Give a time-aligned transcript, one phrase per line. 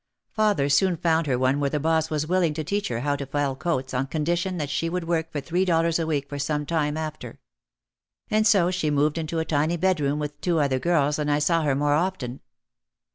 [0.31, 3.27] Father soon found her one where the boss was willing to teach her how to
[3.27, 6.65] fell coats on condition that she would work for three dollars a week for some
[6.65, 7.37] time after.
[8.31, 11.61] And so she moved into a tiny bedroom with two other girls and I saw
[11.61, 12.39] her more often.